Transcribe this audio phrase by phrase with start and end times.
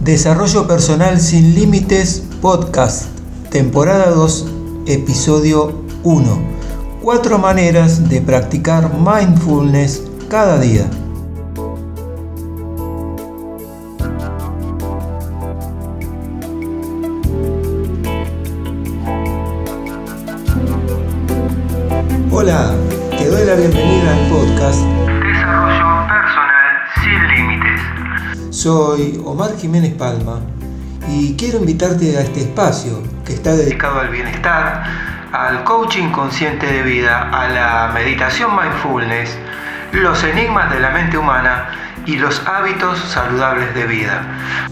[0.00, 3.08] Desarrollo Personal Sin Límites Podcast,
[3.50, 4.46] temporada 2,
[4.86, 6.42] episodio 1.
[7.02, 10.88] Cuatro maneras de practicar mindfulness cada día.
[29.60, 30.40] Jiménez Palma
[31.08, 34.84] y quiero invitarte a este espacio que está dedicado al bienestar,
[35.32, 39.30] al coaching consciente de vida, a la meditación mindfulness,
[39.92, 41.70] los enigmas de la mente humana
[42.06, 44.22] y los hábitos saludables de vida.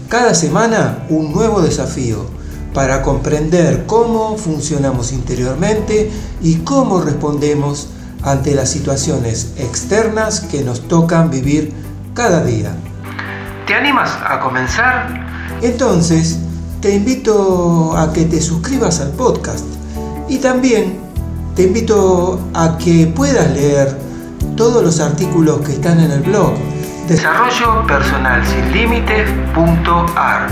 [0.09, 2.25] Cada semana un nuevo desafío
[2.73, 6.11] para comprender cómo funcionamos interiormente
[6.41, 7.89] y cómo respondemos
[8.23, 11.73] ante las situaciones externas que nos tocan vivir
[12.13, 12.73] cada día.
[13.69, 15.27] ¿Te animas a comenzar?
[15.61, 16.39] Entonces,
[16.81, 19.63] te invito a que te suscribas al podcast
[20.27, 20.99] y también
[21.55, 23.95] te invito a que puedas leer
[24.57, 26.55] todos los artículos que están en el blog.
[27.07, 30.49] Desarrollo personal sin límites.ar.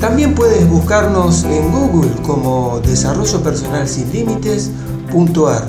[0.00, 5.64] También puedes buscarnos en Google como Desarrollo Personal Sin Límites.ar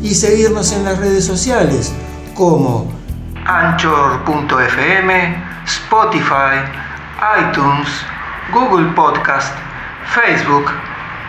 [0.00, 1.92] y seguirnos en las redes sociales
[2.34, 2.86] como
[3.44, 6.62] Anchor.fm, Spotify,
[7.40, 7.88] iTunes,
[8.52, 9.52] Google Podcast,
[10.14, 10.66] Facebook,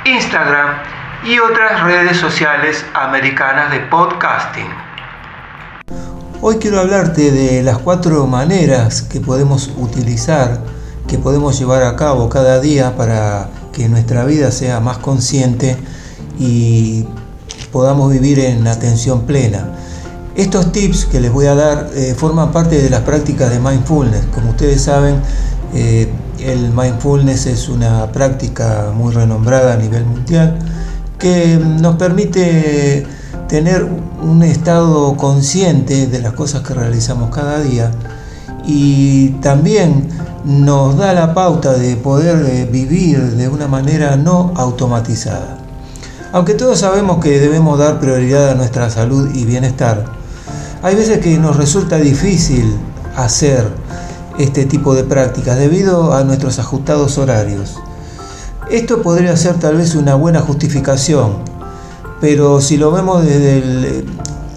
[0.06, 0.76] Instagram
[1.26, 4.68] y otras redes sociales americanas de podcasting.
[6.40, 10.60] Hoy quiero hablarte de las cuatro maneras que podemos utilizar,
[11.08, 15.78] que podemos llevar a cabo cada día para que nuestra vida sea más consciente
[16.38, 17.08] y
[17.72, 19.68] podamos vivir en atención plena.
[20.38, 24.28] Estos tips que les voy a dar eh, forman parte de las prácticas de mindfulness.
[24.32, 25.16] Como ustedes saben,
[25.74, 30.60] eh, el mindfulness es una práctica muy renombrada a nivel mundial
[31.18, 33.08] que nos permite
[33.48, 33.88] tener
[34.22, 37.92] un estado consciente de las cosas que realizamos cada día
[38.64, 40.08] y también
[40.46, 45.58] nos da la pauta de poder eh, vivir de una manera no automatizada.
[46.32, 50.17] Aunque todos sabemos que debemos dar prioridad a nuestra salud y bienestar,
[50.82, 52.78] hay veces que nos resulta difícil
[53.16, 53.68] hacer
[54.38, 57.78] este tipo de prácticas debido a nuestros ajustados horarios.
[58.70, 61.38] Esto podría ser tal vez una buena justificación,
[62.22, 64.06] pero si lo vemos desde el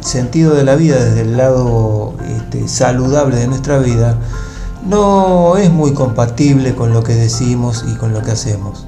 [0.00, 4.18] sentido de la vida, desde el lado este, saludable de nuestra vida,
[4.86, 8.86] no es muy compatible con lo que decimos y con lo que hacemos.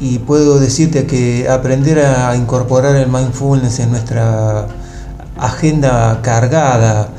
[0.00, 4.66] Y puedo decirte que aprender a incorporar el mindfulness en nuestra
[5.38, 7.10] agenda cargada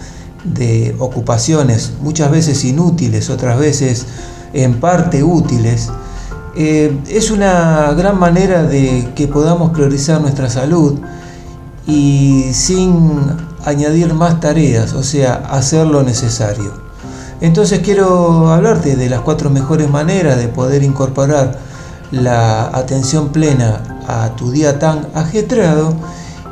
[0.43, 4.07] de ocupaciones, muchas veces inútiles, otras veces
[4.53, 5.89] en parte útiles,
[6.55, 10.99] eh, es una gran manera de que podamos priorizar nuestra salud
[11.85, 13.19] y sin
[13.63, 16.73] añadir más tareas, o sea, hacer lo necesario.
[17.41, 21.70] Entonces quiero hablarte de las cuatro mejores maneras de poder incorporar
[22.11, 25.93] la atención plena a tu día tan ajetreado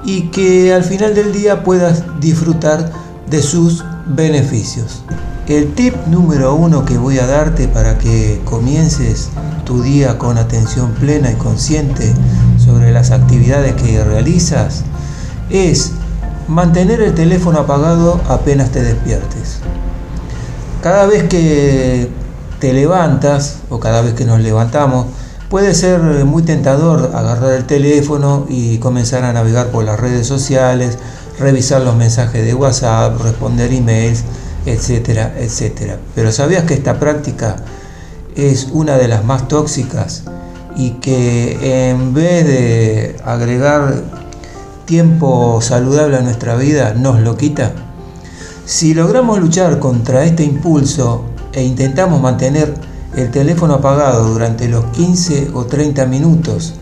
[0.03, 2.91] y que al final del día puedas disfrutar
[3.29, 5.03] de sus beneficios.
[5.47, 9.29] El tip número uno que voy a darte para que comiences
[9.65, 12.13] tu día con atención plena y consciente
[12.57, 14.83] sobre las actividades que realizas
[15.49, 15.91] es
[16.47, 19.59] mantener el teléfono apagado apenas te despiertes.
[20.81, 22.09] Cada vez que
[22.59, 25.07] te levantas o cada vez que nos levantamos,
[25.49, 30.99] Puede ser muy tentador agarrar el teléfono y comenzar a navegar por las redes sociales,
[31.39, 34.25] revisar los mensajes de WhatsApp, responder emails,
[34.67, 35.97] etcétera, etcétera.
[36.13, 37.55] Pero ¿sabías que esta práctica
[38.35, 40.21] es una de las más tóxicas
[40.75, 44.03] y que en vez de agregar
[44.85, 47.73] tiempo saludable a nuestra vida nos lo quita?
[48.65, 52.75] Si logramos luchar contra este impulso e intentamos mantener
[53.15, 56.75] el teléfono apagado durante los 15 o 30 minutos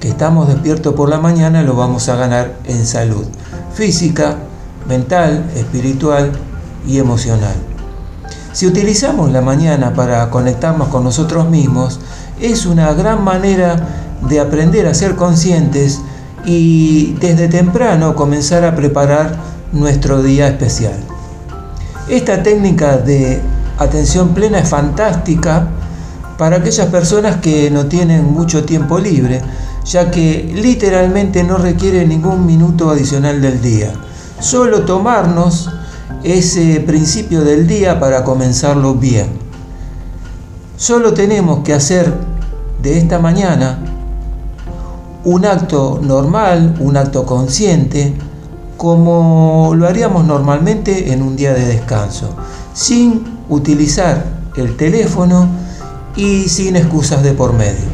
[0.00, 3.24] que estamos despiertos por la mañana lo vamos a ganar en salud
[3.74, 4.38] física,
[4.88, 6.32] mental, espiritual
[6.86, 7.54] y emocional.
[8.52, 12.00] Si utilizamos la mañana para conectarnos con nosotros mismos,
[12.40, 13.76] es una gran manera
[14.28, 16.00] de aprender a ser conscientes
[16.44, 19.36] y desde temprano comenzar a preparar
[19.72, 20.96] nuestro día especial.
[22.08, 23.40] Esta técnica de
[23.78, 25.68] atención plena es fantástica
[26.36, 29.42] para aquellas personas que no tienen mucho tiempo libre,
[29.84, 33.92] ya que literalmente no requiere ningún minuto adicional del día.
[34.40, 35.70] Solo tomarnos
[36.22, 39.26] ese principio del día para comenzarlo bien.
[40.76, 42.12] Solo tenemos que hacer
[42.82, 43.78] de esta mañana
[45.24, 48.14] un acto normal, un acto consciente,
[48.76, 52.30] como lo haríamos normalmente en un día de descanso,
[52.72, 54.24] sin utilizar
[54.56, 55.48] el teléfono
[56.16, 57.86] y sin excusas de por medio.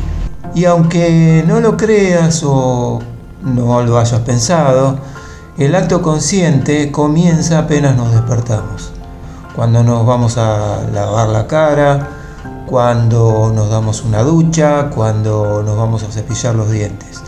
[0.54, 3.00] Y aunque no lo creas o
[3.42, 4.98] no lo hayas pensado,
[5.58, 8.92] el acto consciente comienza apenas nos despertamos,
[9.54, 12.08] cuando nos vamos a lavar la cara,
[12.66, 17.20] cuando nos damos una ducha, cuando nos vamos a cepillar los dientes.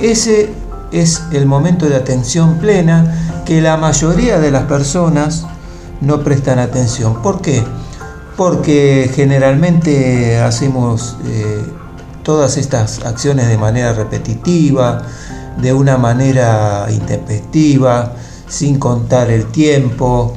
[0.00, 0.52] Ese
[0.92, 5.46] es el momento de atención plena que la mayoría de las personas
[6.02, 7.22] no prestan atención.
[7.22, 7.64] ¿Por qué?
[8.36, 11.64] Porque generalmente hacemos eh,
[12.22, 15.02] todas estas acciones de manera repetitiva,
[15.60, 18.12] de una manera intempestiva,
[18.48, 20.34] sin contar el tiempo,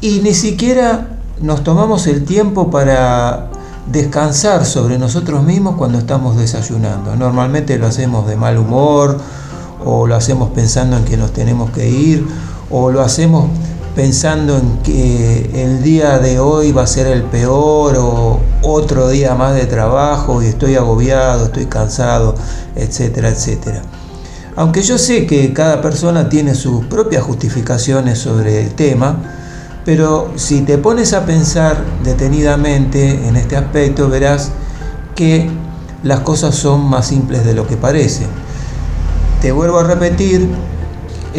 [0.00, 3.48] y ni siquiera nos tomamos el tiempo para
[3.90, 7.16] descansar sobre nosotros mismos cuando estamos desayunando.
[7.16, 9.18] Normalmente lo hacemos de mal humor
[9.84, 12.26] o lo hacemos pensando en que nos tenemos que ir
[12.70, 13.46] o lo hacemos
[13.98, 19.34] pensando en que el día de hoy va a ser el peor o otro día
[19.34, 22.36] más de trabajo y estoy agobiado, estoy cansado,
[22.76, 23.82] etcétera, etcétera.
[24.54, 29.16] Aunque yo sé que cada persona tiene sus propias justificaciones sobre el tema,
[29.84, 34.52] pero si te pones a pensar detenidamente en este aspecto, verás
[35.16, 35.50] que
[36.04, 38.28] las cosas son más simples de lo que parecen.
[39.42, 40.48] Te vuelvo a repetir,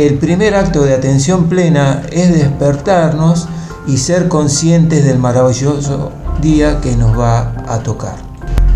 [0.07, 3.47] el primer acto de atención plena es despertarnos
[3.87, 6.11] y ser conscientes del maravilloso
[6.41, 8.15] día que nos va a tocar.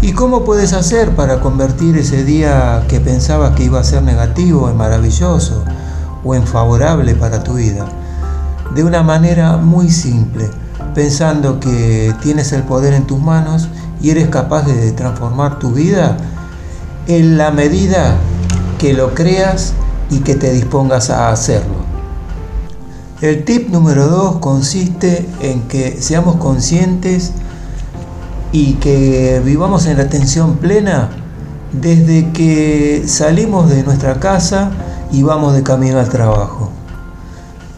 [0.01, 4.69] ¿Y cómo puedes hacer para convertir ese día que pensabas que iba a ser negativo
[4.69, 5.63] en maravilloso
[6.23, 7.85] o en favorable para tu vida?
[8.75, 10.49] de una manera muy simple,
[10.95, 13.69] pensando que tienes el poder en tus manos
[14.01, 16.17] y eres capaz de transformar tu vida
[17.07, 18.15] en la medida
[18.79, 19.73] que lo creas
[20.09, 21.83] y que te dispongas a hacerlo.
[23.21, 27.31] El tip número dos consiste en que seamos conscientes
[28.51, 31.09] y que vivamos en la atención plena
[31.71, 34.71] desde que salimos de nuestra casa
[35.11, 36.69] y vamos de camino al trabajo.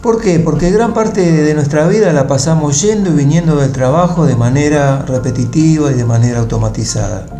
[0.02, 0.38] ¿Por qué?
[0.38, 5.02] Porque gran parte de nuestra vida la pasamos yendo y viniendo del trabajo de manera
[5.02, 7.35] repetitiva y de manera automatizada.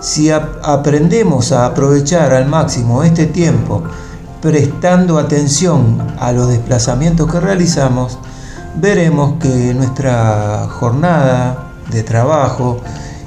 [0.00, 3.82] Si aprendemos a aprovechar al máximo este tiempo
[4.40, 8.18] prestando atención a los desplazamientos que realizamos,
[8.76, 12.80] veremos que nuestra jornada de trabajo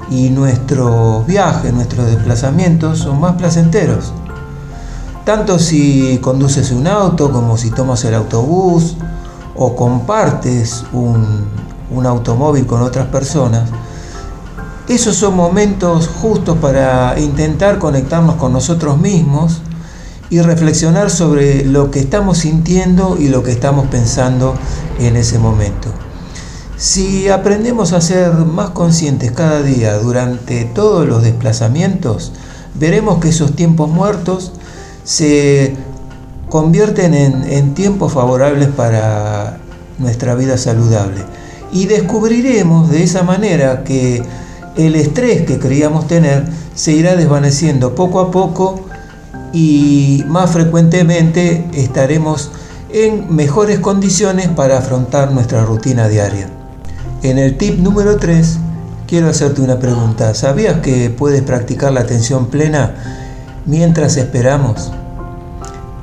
[0.09, 4.13] y nuestros viajes, nuestros desplazamientos son más placenteros.
[5.25, 8.97] Tanto si conduces un auto como si tomas el autobús
[9.55, 13.69] o compartes un, automóvil con otras personas,
[14.91, 19.61] esos son momentos justos para intentar conectarnos con nosotros mismos
[20.29, 24.53] y reflexionar sobre lo que estamos sintiendo y lo que estamos pensando
[24.99, 25.89] en ese momento.
[26.77, 32.33] Si aprendemos a ser más conscientes cada día durante todos los desplazamientos,
[32.73, 34.51] veremos que esos tiempos muertos
[35.03, 35.75] se
[36.49, 39.59] convierten en, tiempos favorables para
[39.99, 41.23] nuestra vida saludable.
[41.71, 44.23] Y descubriremos de esa manera que
[44.75, 48.85] el estrés que creíamos tener se irá desvaneciendo poco a poco
[49.53, 52.51] y más frecuentemente estaremos
[52.89, 56.49] en mejores condiciones para afrontar nuestra rutina diaria.
[57.23, 58.57] En el tip número 3
[59.07, 60.33] quiero hacerte una pregunta.
[60.33, 62.95] ¿Sabías que puedes practicar la atención plena
[63.65, 64.91] mientras esperamos.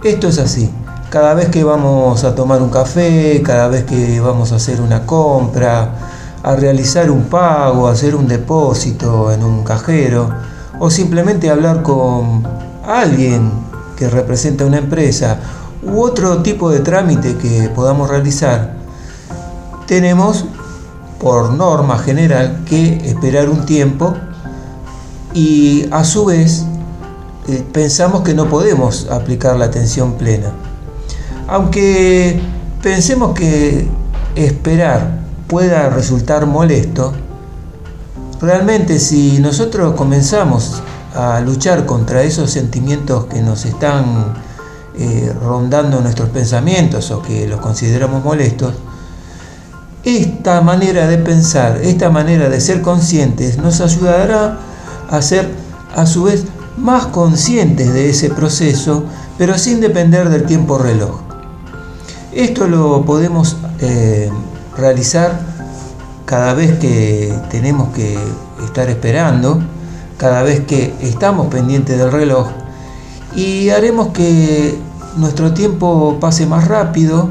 [0.04, 0.70] Esto es así.
[1.10, 5.06] Cada vez que vamos a tomar un café, cada vez que vamos a hacer una
[5.06, 5.94] compra,
[6.48, 10.30] a realizar un pago, hacer un depósito en un cajero
[10.78, 12.42] o simplemente hablar con
[12.86, 13.52] alguien
[13.98, 15.38] que representa una empresa
[15.82, 18.76] u otro tipo de trámite que podamos realizar,
[19.86, 20.46] tenemos
[21.20, 24.16] por norma general que esperar un tiempo
[25.34, 26.64] y a su vez
[27.46, 30.50] eh, pensamos que no podemos aplicar la atención plena.
[31.46, 32.40] Aunque
[32.80, 33.86] pensemos que
[34.34, 37.12] esperar pueda resultar molesto,
[38.40, 40.82] realmente si nosotros comenzamos
[41.14, 44.34] a luchar contra esos sentimientos que nos están
[44.98, 48.74] eh, rondando nuestros pensamientos o que los consideramos molestos,
[50.04, 54.58] esta manera de pensar, esta manera de ser conscientes nos ayudará
[55.10, 55.50] a ser
[55.96, 56.44] a su vez
[56.76, 59.04] más conscientes de ese proceso,
[59.36, 61.20] pero sin depender del tiempo reloj.
[62.32, 64.30] Esto lo podemos eh,
[64.78, 65.38] realizar
[66.24, 68.16] cada vez que tenemos que
[68.64, 69.60] estar esperando,
[70.16, 72.48] cada vez que estamos pendientes del reloj
[73.34, 74.78] y haremos que
[75.16, 77.30] nuestro tiempo pase más rápido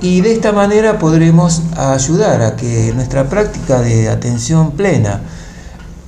[0.00, 5.22] y de esta manera podremos ayudar a que nuestra práctica de atención plena,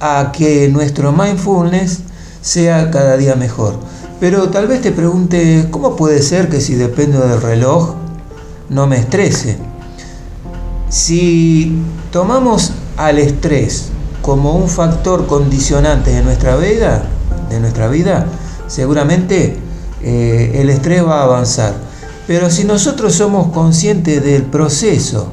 [0.00, 2.00] a que nuestro mindfulness
[2.40, 3.74] sea cada día mejor.
[4.20, 7.94] Pero tal vez te pregunte, ¿cómo puede ser que si dependo del reloj
[8.68, 9.58] no me estrese?
[10.88, 13.88] Si tomamos al estrés
[14.22, 17.04] como un factor condicionante de nuestra vida,
[17.50, 18.26] de nuestra vida,
[18.66, 19.56] seguramente
[20.02, 21.74] eh, el estrés va a avanzar.
[22.26, 25.28] Pero si nosotros somos conscientes del proceso,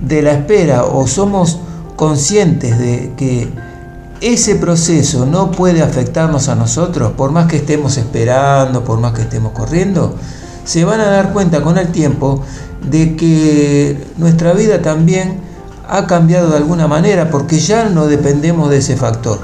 [0.00, 1.58] de la espera, o somos
[1.96, 3.48] conscientes de que
[4.20, 9.22] ese proceso no puede afectarnos a nosotros, por más que estemos esperando, por más que
[9.22, 10.14] estemos corriendo,
[10.64, 12.42] se van a dar cuenta con el tiempo
[12.82, 15.40] de que nuestra vida también
[15.88, 19.38] ha cambiado de alguna manera porque ya no dependemos de ese factor.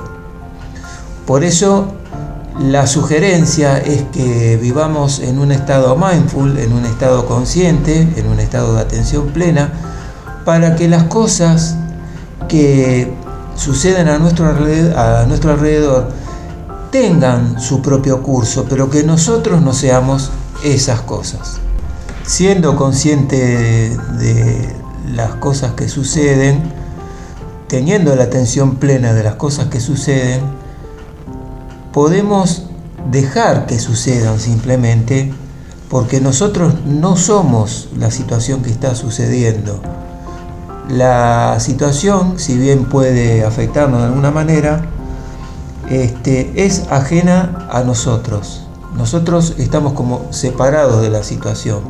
[1.26, 1.92] Por eso
[2.60, 8.40] la sugerencia es que vivamos en un estado mindful, en un estado consciente, en un
[8.40, 9.72] estado de atención plena,
[10.44, 11.76] para que las cosas
[12.48, 13.12] que
[13.54, 16.08] suceden a nuestro alrededor, a nuestro alrededor
[16.90, 20.30] tengan su propio curso, pero que nosotros no seamos
[20.62, 21.58] esas cosas.
[22.24, 24.76] Siendo consciente de
[25.14, 26.62] las cosas que suceden,
[27.68, 30.42] teniendo la atención plena de las cosas que suceden,
[31.92, 32.64] podemos
[33.10, 35.32] dejar que sucedan simplemente
[35.88, 39.80] porque nosotros no somos la situación que está sucediendo.
[40.88, 44.86] La situación, si bien puede afectarnos de alguna manera,
[45.90, 48.66] este, es ajena a nosotros.
[48.96, 51.80] Nosotros estamos como separados de la situación.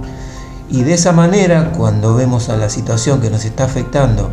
[0.73, 4.31] Y de esa manera, cuando vemos a la situación que nos está afectando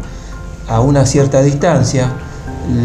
[0.70, 2.14] a una cierta distancia,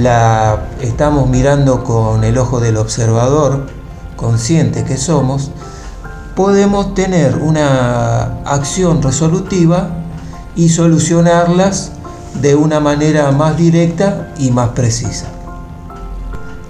[0.01, 3.67] la estamos mirando con el ojo del observador,
[4.17, 5.53] consciente que somos,
[6.35, 9.91] podemos tener una acción resolutiva
[10.57, 11.93] y solucionarlas
[12.41, 15.27] de una manera más directa y más precisa.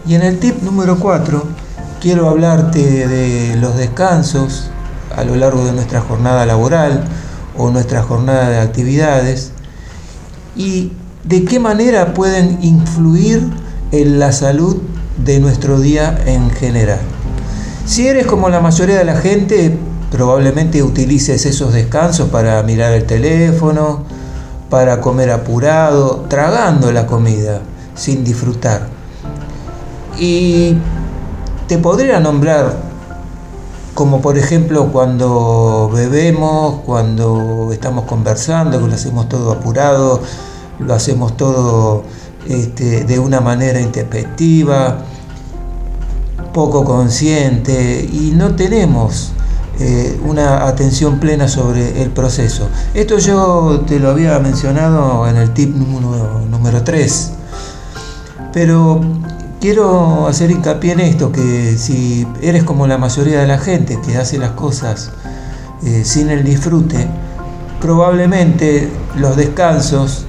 [0.07, 1.45] Y en el tip número 4
[2.03, 4.69] quiero hablarte de los descansos
[5.17, 7.05] a lo largo de nuestra jornada laboral
[7.57, 9.53] o nuestra jornada de actividades
[10.57, 10.93] y
[11.25, 13.43] de qué manera pueden influir
[13.93, 14.79] en la salud
[15.25, 17.01] de nuestro día en general.
[17.87, 19.77] Si eres como la mayoría de la gente,
[20.11, 24.05] probablemente utilices esos descansos para mirar el teléfono,
[24.71, 27.61] para comer apurado, tragando la comida,
[27.95, 28.89] sin disfrutar.
[30.19, 30.77] Y
[31.69, 32.75] te podría nombrar
[33.95, 40.21] como por ejemplo cuando bebemos, cuando estamos conversando, que lo hacemos todo apurado,
[40.81, 42.03] lo hacemos todo
[42.47, 44.99] este, de una manera introspectiva,
[46.53, 49.33] poco consciente y no tenemos
[49.81, 52.69] eh, una atención plena sobre el proceso.
[52.95, 57.33] Esto yo te lo había mencionado en el tip número, número 3,
[58.53, 59.01] pero
[59.65, 64.19] quiero hacer hincapié en esto, que si eres como la mayoría de la gente que
[64.19, 65.11] hace las cosas
[65.83, 67.07] eh, sin el disfrute,
[67.81, 70.27] probablemente los descansos,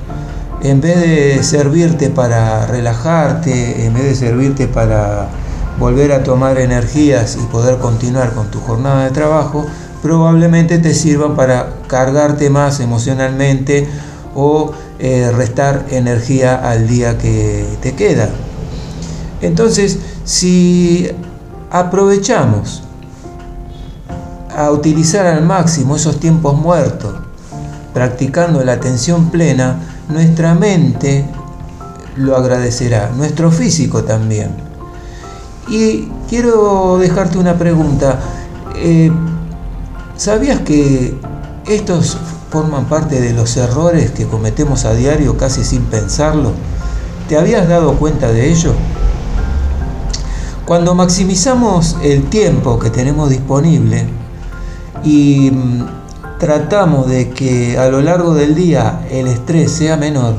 [0.62, 5.28] en vez de servirte para relajarte, en vez de servirte para
[5.82, 9.66] volver a tomar energías y poder continuar con tu jornada de trabajo,
[10.02, 13.86] probablemente te sirvan para cargarte más emocionalmente
[14.34, 18.30] o eh, restar energía al día que te queda.
[19.42, 21.10] Entonces, si
[21.70, 22.84] aprovechamos
[24.56, 27.14] a utilizar al máximo esos tiempos muertos,
[27.94, 31.26] practicando la atención plena, nuestra mente
[32.16, 34.52] lo agradecerá, nuestro físico también.
[35.68, 38.20] Y quiero dejarte una pregunta.
[38.76, 39.12] Eh,
[40.16, 41.20] ¿Sabías que
[41.68, 42.18] estos
[42.50, 46.52] forman parte de los errores que cometemos a diario casi sin pensarlo?
[47.28, 48.74] ¿Te habías dado cuenta de ello?
[50.66, 54.08] Cuando maximizamos el tiempo que tenemos disponible
[55.04, 60.34] y mm, tratamos de que a lo largo del día el estrés sea menor,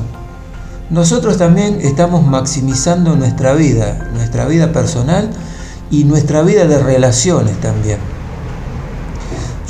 [0.89, 5.29] nosotros también estamos maximizando nuestra vida, nuestra vida personal
[5.89, 7.99] y nuestra vida de relaciones también.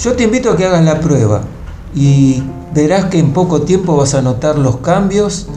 [0.01, 1.41] Yo te invito a que hagas la prueba
[1.93, 2.41] y
[2.73, 5.49] verás que en poco tiempo vas a notar los cambios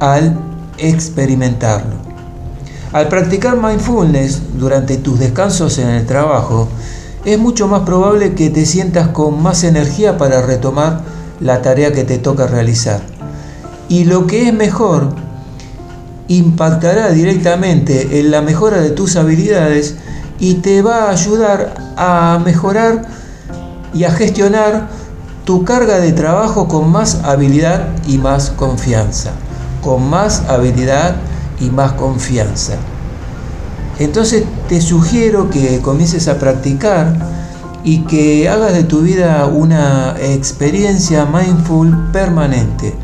[0.00, 0.36] al
[0.78, 2.07] experimentarlo.
[2.92, 6.68] Al practicar mindfulness durante tus descansos en el trabajo,
[7.26, 11.02] es mucho más probable que te sientas con más energía para retomar
[11.38, 13.02] la tarea que te toca realizar.
[13.90, 15.14] Y lo que es mejor,
[16.28, 19.96] impactará directamente en la mejora de tus habilidades
[20.38, 23.02] y te va a ayudar a mejorar
[23.92, 24.88] y a gestionar
[25.44, 29.32] tu carga de trabajo con más habilidad y más confianza.
[29.82, 31.16] Con más habilidad
[31.60, 32.74] y más confianza.
[33.98, 37.16] Entonces te sugiero que comiences a practicar
[37.84, 42.94] y que hagas de tu vida una experiencia mindful permanente.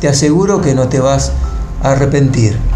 [0.00, 1.32] Te aseguro que no te vas
[1.82, 2.69] a arrepentir.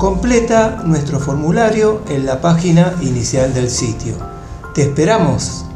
[0.00, 4.14] Completa nuestro formulario en la página inicial del sitio.
[4.72, 5.66] Te esperamos.